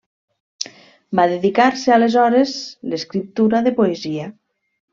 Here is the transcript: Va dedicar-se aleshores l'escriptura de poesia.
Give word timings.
Va 1.19 1.25
dedicar-se 1.33 1.93
aleshores 1.97 2.55
l'escriptura 2.93 3.63
de 3.69 3.77
poesia. 3.81 4.29